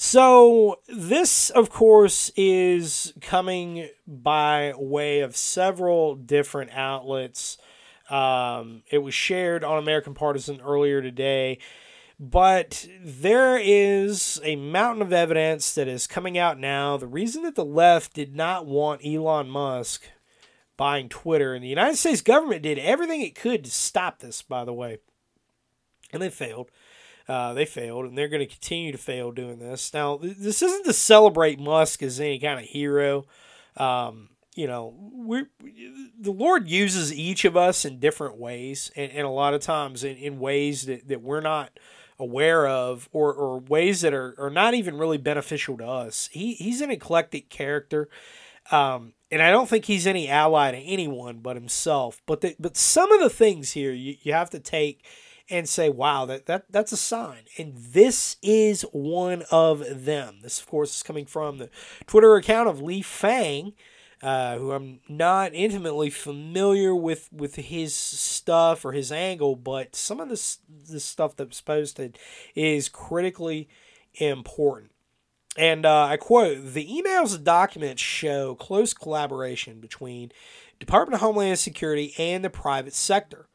[0.00, 7.58] So, this, of course, is coming by way of several different outlets.
[8.08, 11.58] Um, it was shared on American Partisan earlier today.
[12.20, 16.96] But there is a mountain of evidence that is coming out now.
[16.96, 20.04] The reason that the left did not want Elon Musk
[20.76, 24.64] buying Twitter, and the United States government did everything it could to stop this, by
[24.64, 24.98] the way,
[26.12, 26.70] and they failed.
[27.28, 29.92] Uh, they failed, and they're going to continue to fail doing this.
[29.92, 33.26] Now, this isn't to celebrate Musk as any kind of hero.
[33.76, 35.44] Um, you know, we
[36.18, 40.04] the Lord uses each of us in different ways, and, and a lot of times
[40.04, 41.78] in, in ways that, that we're not
[42.18, 46.28] aware of or, or ways that are, are not even really beneficial to us.
[46.32, 48.08] He, he's an eclectic character.
[48.70, 52.20] Um, and I don't think he's any ally to anyone but himself.
[52.26, 55.04] But the, but some of the things here you, you have to take
[55.50, 57.44] and say, wow, that, that that's a sign.
[57.56, 60.38] And this is one of them.
[60.42, 61.70] This, of course, is coming from the
[62.06, 63.72] Twitter account of Lee Fang
[64.22, 70.20] uh, who I'm not intimately familiar with with his stuff or his angle, but some
[70.20, 72.18] of this this stuff that's posted
[72.54, 73.68] is critically
[74.14, 74.90] important.
[75.56, 80.32] And uh, I quote: "The emails and documents show close collaboration between
[80.80, 83.47] Department of Homeland Security and the private sector."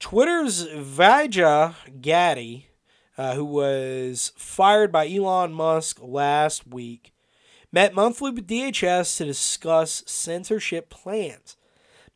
[0.00, 2.64] Twitter's Vijay Gadde,
[3.16, 7.12] uh, who was fired by Elon Musk last week,
[7.70, 11.56] met monthly with DHS to discuss censorship plans.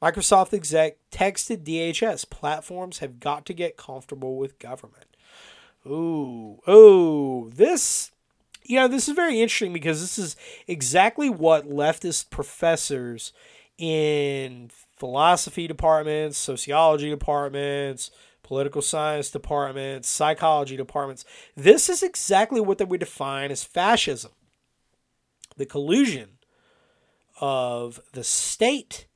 [0.03, 5.07] Microsoft exec texted DHS platforms have got to get comfortable with government.
[5.87, 8.11] Ooh, ooh, this
[8.65, 13.33] you know, this is very interesting because this is exactly what leftist professors
[13.77, 18.11] in philosophy departments, sociology departments,
[18.43, 21.25] political science departments, psychology departments,
[21.57, 24.33] this is exactly what they would define as fascism.
[25.57, 26.39] The collusion
[27.41, 29.07] of the state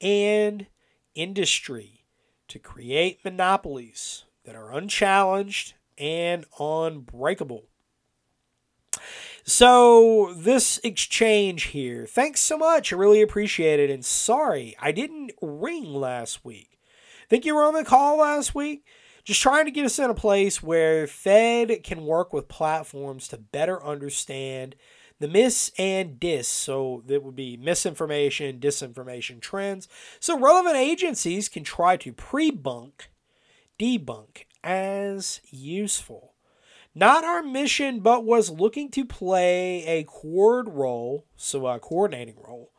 [0.00, 0.66] and
[1.14, 2.04] industry
[2.48, 7.69] to create monopolies that are unchallenged and unbreakable.
[9.44, 12.92] So, this exchange here, thanks so much.
[12.92, 13.90] I really appreciate it.
[13.90, 16.78] And sorry, I didn't ring last week.
[17.28, 18.84] Think you were on the call last week?
[19.24, 23.38] Just trying to get us in a place where Fed can work with platforms to
[23.38, 24.74] better understand
[25.20, 26.48] the mis and dis.
[26.48, 29.86] So that would be misinformation, disinformation trends.
[30.18, 33.10] So relevant agencies can try to pre bunk,
[33.78, 36.34] debunk as useful.
[36.94, 42.72] Not our mission, but was looking to play a cord role, so a coordinating role.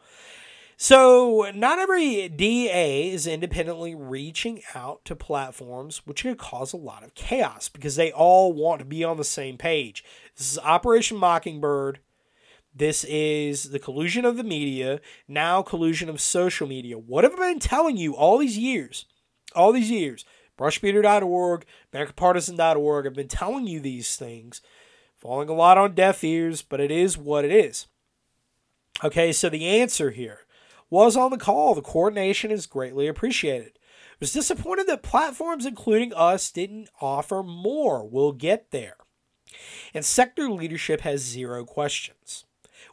[0.75, 7.03] So, not every DA is independently reaching out to platforms, which could cause a lot
[7.03, 10.03] of chaos because they all want to be on the same page.
[10.35, 11.99] This is Operation Mockingbird.
[12.73, 16.97] This is the collusion of the media, now collusion of social media.
[16.97, 19.05] What have I been telling you all these years?
[19.53, 20.25] All these years.
[20.61, 23.07] Brushbeater.org, AmericanPartisan.org.
[23.07, 24.61] I've been telling you these things,
[25.17, 27.87] falling a lot on deaf ears, but it is what it is.
[29.03, 30.41] Okay, so the answer here
[30.91, 31.73] was on the call.
[31.73, 33.79] The coordination is greatly appreciated.
[33.79, 38.07] I was disappointed that platforms, including us, didn't offer more.
[38.07, 38.97] We'll get there.
[39.95, 42.45] And sector leadership has zero questions.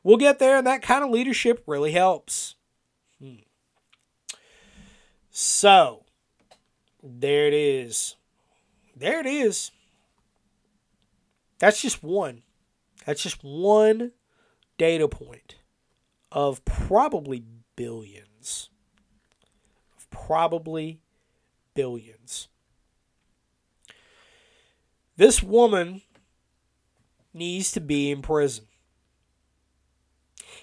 [0.03, 2.55] We'll get there, and that kind of leadership really helps.
[3.21, 3.43] Hmm.
[5.31, 6.07] So,
[7.03, 8.17] there it is.
[8.97, 9.71] There it is.
[11.59, 12.43] That's just one.
[13.07, 14.13] That's just one
[14.77, 15.57] data point
[16.31, 17.45] of probably
[17.77, 18.71] billions.
[19.97, 21.01] Of probably
[21.75, 22.49] billions.
[25.17, 26.03] This woman
[27.35, 28.68] needs to be in prison.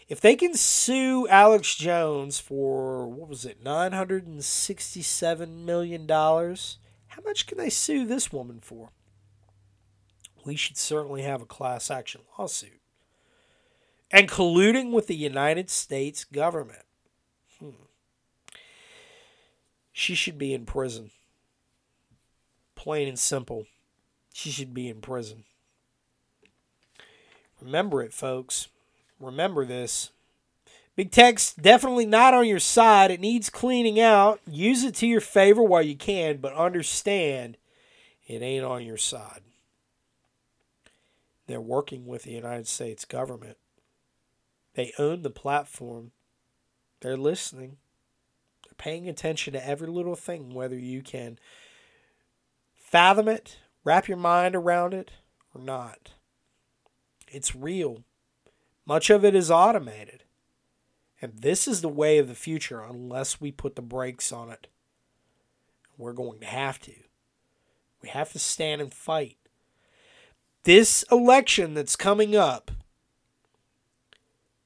[0.08, 7.58] If they can sue Alex Jones for, what was it, $967 million, how much can
[7.58, 8.92] they sue this woman for?
[10.46, 12.82] We should certainly have a class action lawsuit.
[14.12, 16.86] And colluding with the United States government.
[17.60, 17.72] Hmm.
[19.92, 21.10] She should be in prison.
[22.76, 23.66] Plain and simple.
[24.34, 25.46] She should be in prison.
[27.60, 28.68] Remember it, folks.
[29.20, 30.12] Remember this.
[30.96, 33.12] Big Tech's definitely not on your side.
[33.12, 34.40] It needs cleaning out.
[34.48, 37.58] Use it to your favor while you can, but understand
[38.28, 39.42] it ain't on your side.
[41.48, 43.58] They're working with the United States government.
[44.74, 46.12] They own the platform.
[47.02, 47.78] They're listening.
[48.64, 51.38] They're paying attention to every little thing, whether you can
[52.78, 55.12] fathom it, wrap your mind around it,
[55.54, 56.14] or not.
[57.28, 58.04] It's real.
[58.86, 60.24] Much of it is automated.
[61.22, 64.68] And this is the way of the future unless we put the brakes on it.
[65.98, 66.94] We're going to have to.
[68.02, 69.38] We have to stand and fight.
[70.64, 72.72] This election that's coming up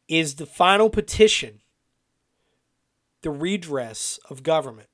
[0.07, 1.61] is the final petition,
[3.21, 4.89] the redress of government,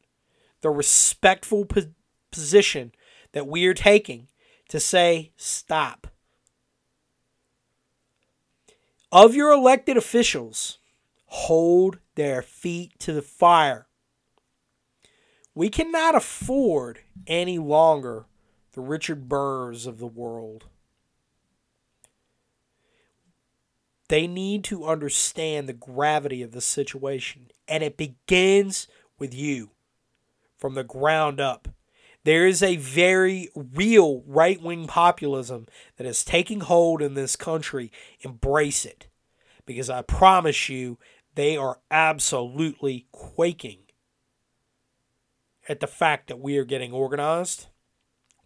[0.61, 1.93] the respectful po-
[2.31, 2.91] position
[3.31, 4.27] that we are taking
[4.67, 6.07] to say, stop
[9.15, 10.77] of your elected officials
[11.27, 13.87] hold their feet to the fire.
[15.53, 18.25] We cannot afford any longer
[18.73, 20.65] the Richard Burrs of the world.
[24.09, 28.85] They need to understand the gravity of the situation, and it begins
[29.17, 29.69] with you
[30.57, 31.69] from the ground up.
[32.25, 35.67] There is a very real right wing populism
[35.97, 37.91] that is taking hold in this country.
[38.21, 39.05] Embrace it.
[39.67, 40.97] Because I promise you,
[41.35, 43.77] they are absolutely quaking
[45.69, 47.67] at the fact that we are getting organized,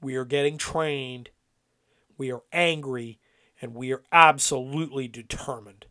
[0.02, 1.30] we are getting trained,
[2.18, 3.18] we are angry,
[3.62, 5.86] and we are absolutely determined.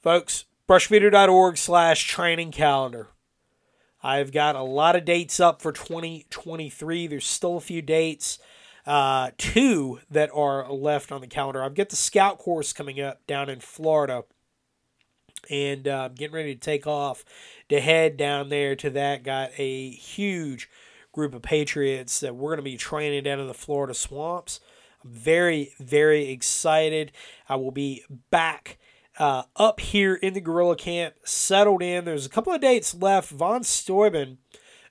[0.00, 3.08] Folks, Brushbeater.org slash training calendar.
[4.02, 7.06] I've got a lot of dates up for 2023.
[7.06, 8.38] There's still a few dates,
[8.84, 11.62] uh, two that are left on the calendar.
[11.62, 14.24] I've got the scout course coming up down in Florida,
[15.48, 17.24] and uh, I'm getting ready to take off
[17.68, 19.22] to head down there to that.
[19.22, 20.68] Got a huge
[21.12, 24.60] group of Patriots that we're going to be training down in the Florida swamps.
[25.04, 27.12] I'm very, very excited.
[27.48, 28.78] I will be back
[29.18, 32.04] uh, up here in the guerrilla camp, settled in.
[32.04, 33.30] There's a couple of dates left.
[33.30, 34.38] Von Steuben,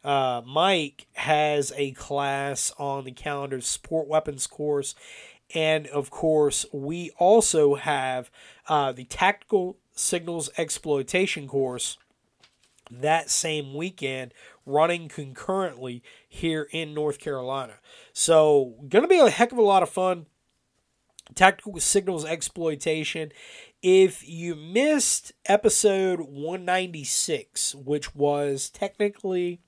[0.04, 4.96] uh, Mike, has a class on the calendar, support weapons course.
[5.54, 8.32] And of course, we also have
[8.68, 11.98] uh, the tactical signals exploitation course
[12.90, 14.34] that same weekend
[14.66, 17.76] running concurrently here in North Carolina.
[18.14, 20.26] So, going to be a heck of a lot of fun.
[21.34, 23.32] Tactical signals exploitation.
[23.82, 29.60] If you missed episode 196, which was technically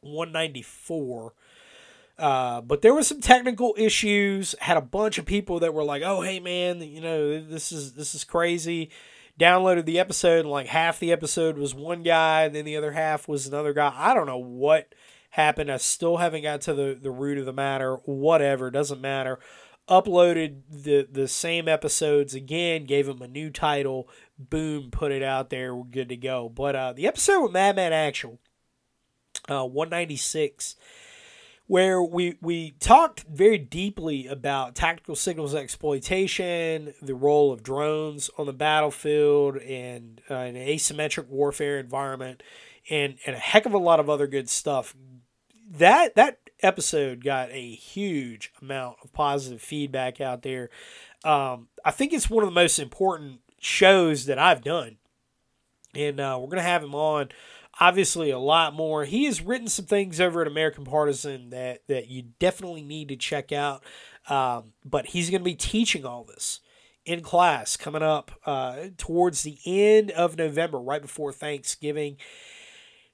[0.00, 1.34] 194,
[2.18, 4.54] uh, but there were some technical issues.
[4.60, 7.94] Had a bunch of people that were like, "Oh, hey man, you know this is
[7.94, 8.90] this is crazy."
[9.40, 12.92] Downloaded the episode, and like half the episode was one guy, and then the other
[12.92, 13.92] half was another guy.
[13.96, 14.94] I don't know what
[15.30, 15.72] happened.
[15.72, 17.96] I still haven't got to the the root of the matter.
[18.04, 19.40] Whatever, doesn't matter.
[19.88, 24.08] Uploaded the the same episodes again, gave them a new title.
[24.38, 25.74] Boom, put it out there.
[25.74, 26.48] We're good to go.
[26.48, 28.38] But uh, the episode with Madman Actual,
[29.48, 30.76] uh, 196
[31.72, 38.44] where we we talked very deeply about tactical signals exploitation, the role of drones on
[38.44, 42.42] the battlefield, and uh, an asymmetric warfare environment,
[42.90, 44.94] and and a heck of a lot of other good stuff.
[45.70, 50.70] That that episode got a huge amount of positive feedback out there.
[51.24, 54.96] Um, I think it's one of the most important shows that I've done,
[55.94, 57.28] and uh, we're gonna have him on
[57.80, 59.04] obviously a lot more.
[59.04, 63.16] He has written some things over at American Partisan that that you definitely need to
[63.16, 63.82] check out.
[64.28, 66.60] Um, but he's going to be teaching all this
[67.04, 72.16] in class coming up uh, towards the end of November, right before Thanksgiving.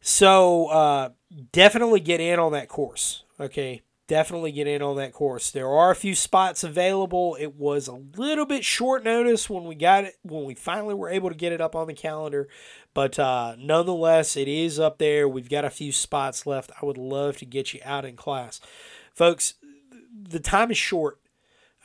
[0.00, 1.10] So uh,
[1.52, 3.24] definitely get in on that course.
[3.40, 5.50] Okay, definitely get in on that course.
[5.50, 7.36] There are a few spots available.
[7.38, 11.10] It was a little bit short notice when we got it, when we finally were
[11.10, 12.48] able to get it up on the calendar.
[12.94, 15.28] But uh, nonetheless, it is up there.
[15.28, 16.72] We've got a few spots left.
[16.82, 18.60] I would love to get you out in class.
[19.14, 19.54] Folks,
[20.28, 21.20] the time is short.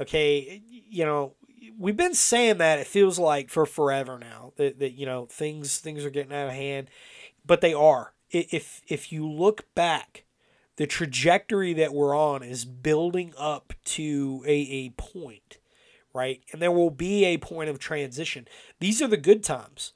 [0.01, 1.36] Okay, you know,
[1.78, 5.78] we've been saying that it feels like for forever now that, that you know things
[5.80, 6.89] things are getting out of hand
[7.45, 10.23] but they are if if you look back
[10.76, 15.58] the trajectory that we're on is building up to a, a point,
[16.14, 16.42] right?
[16.52, 18.48] And there will be a point of transition.
[18.80, 19.94] These are the good times.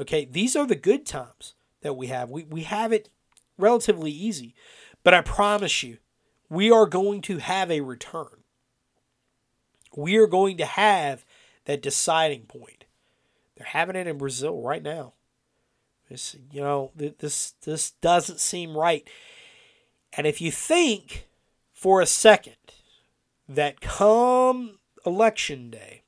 [0.00, 2.28] Okay, these are the good times that we have.
[2.28, 3.08] We, we have it
[3.56, 4.54] relatively easy.
[5.02, 5.98] But I promise you,
[6.48, 8.42] we are going to have a return.
[9.96, 11.24] We are going to have
[11.64, 12.84] that deciding point.
[13.56, 15.14] They're having it in Brazil right now.
[16.10, 19.08] This, you know, this this doesn't seem right.
[20.16, 21.28] And if you think
[21.72, 22.56] for a second
[23.48, 26.02] that come election day,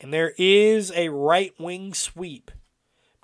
[0.00, 2.50] and there is a right wing sweep,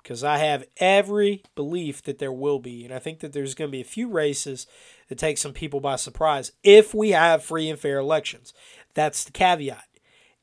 [0.01, 3.69] because I have every belief that there will be, and I think that there's going
[3.69, 4.67] to be a few races
[5.07, 8.53] that take some people by surprise if we have free and fair elections.
[8.95, 9.85] That's the caveat.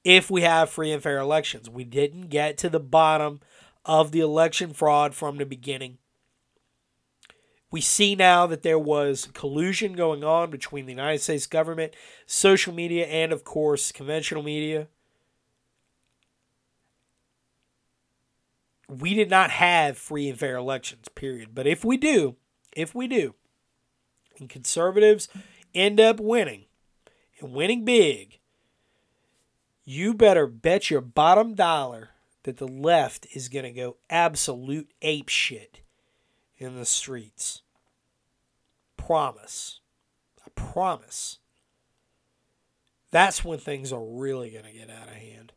[0.03, 3.41] If we have free and fair elections, we didn't get to the bottom
[3.85, 5.99] of the election fraud from the beginning.
[7.71, 11.95] We see now that there was collusion going on between the United States government,
[12.27, 14.89] social media, and of course, conventional media.
[18.89, 21.51] We did not have free and fair elections, period.
[21.55, 22.35] But if we do,
[22.73, 23.35] if we do,
[24.41, 25.29] and conservatives
[25.73, 26.65] end up winning
[27.41, 28.41] and winning big,
[29.85, 32.11] you better bet your bottom dollar
[32.43, 35.83] that the left is going to go absolute ape shit
[36.61, 37.63] in the streets.
[38.97, 39.81] Promise.
[40.47, 41.39] I promise.
[43.11, 45.53] That's when things are really going to get out of hand.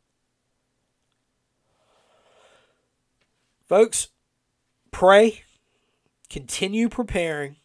[3.68, 4.08] Folks,
[4.90, 5.42] pray,
[6.28, 7.56] continue preparing,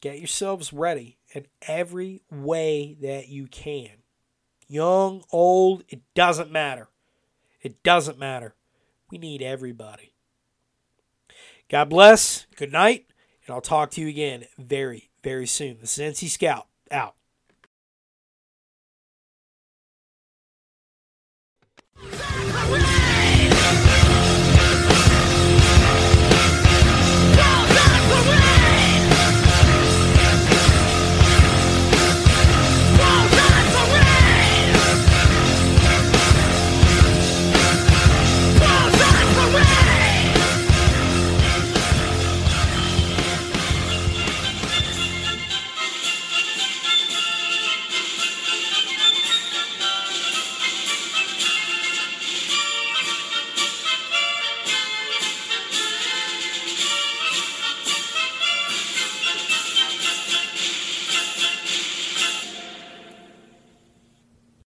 [0.00, 3.90] get yourselves ready in every way that you can.
[4.68, 6.88] Young, old, it doesn't matter.
[7.62, 8.54] It doesn't matter.
[9.10, 10.11] We need everybody.
[11.72, 12.46] God bless.
[12.56, 13.06] Good night.
[13.46, 15.78] And I'll talk to you again very, very soon.
[15.80, 17.14] This is NC Scout out.